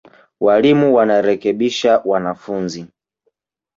[0.39, 2.85] Walimu wanarekebisha wanafunzi